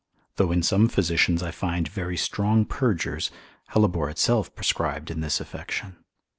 Though 0.37 0.51
in 0.51 0.63
some 0.63 0.87
physicians 0.87 1.43
I 1.43 1.51
find 1.51 1.87
very 1.87 2.17
strong 2.17 2.65
purgers, 2.65 3.29
hellebore 3.67 4.09
itself 4.09 4.55
prescribed 4.55 5.11
in 5.11 5.21
this 5.21 5.39
affection. 5.39 5.97